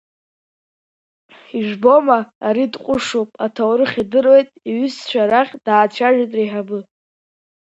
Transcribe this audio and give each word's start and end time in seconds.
Ижәбома, 1.59 2.19
ари 2.47 2.65
дҟәышуп, 2.73 3.29
аҭоурых 3.45 3.91
идыруеит, 4.01 4.49
иҩызцәа 4.69 5.23
рахь 5.31 5.53
даацәажәеит 5.65 6.31
реиҳабы. 6.37 6.79